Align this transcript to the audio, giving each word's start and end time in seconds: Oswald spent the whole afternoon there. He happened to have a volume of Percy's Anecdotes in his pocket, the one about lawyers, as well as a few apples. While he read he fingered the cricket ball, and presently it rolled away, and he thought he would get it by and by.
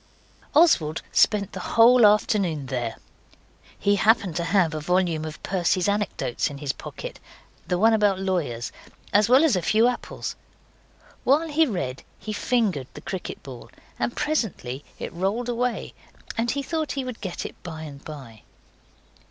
Oswald 0.55 1.03
spent 1.11 1.51
the 1.51 1.59
whole 1.77 2.07
afternoon 2.07 2.65
there. 2.65 2.95
He 3.77 3.97
happened 3.97 4.35
to 4.37 4.45
have 4.45 4.73
a 4.73 4.79
volume 4.81 5.23
of 5.25 5.43
Percy's 5.43 5.87
Anecdotes 5.87 6.49
in 6.49 6.57
his 6.57 6.73
pocket, 6.73 7.19
the 7.67 7.77
one 7.77 7.93
about 7.93 8.17
lawyers, 8.19 8.71
as 9.13 9.29
well 9.29 9.43
as 9.43 9.55
a 9.55 9.61
few 9.61 9.87
apples. 9.87 10.35
While 11.23 11.49
he 11.49 11.67
read 11.67 12.01
he 12.17 12.33
fingered 12.33 12.87
the 12.95 13.01
cricket 13.01 13.43
ball, 13.43 13.69
and 13.99 14.15
presently 14.17 14.83
it 14.97 15.13
rolled 15.13 15.49
away, 15.49 15.93
and 16.35 16.49
he 16.49 16.63
thought 16.63 16.93
he 16.93 17.03
would 17.03 17.21
get 17.21 17.45
it 17.45 17.55
by 17.61 17.83
and 17.83 18.03
by. 18.03 18.41